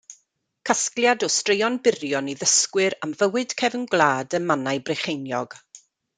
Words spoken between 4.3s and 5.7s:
ym Mannau Brycheiniog.